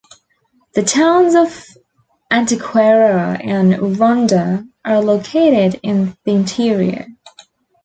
The 0.73 0.81
towns 0.81 1.35
of 1.35 1.63
Antequera 2.31 3.39
and 3.45 3.99
Ronda 3.99 4.65
are 4.83 4.99
located 4.99 5.79
in 5.83 6.17
the 6.23 6.31
interior. 6.31 7.07